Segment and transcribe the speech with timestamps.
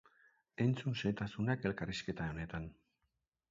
[0.65, 2.69] Entzun xehetasunak elkarrizketa honetan.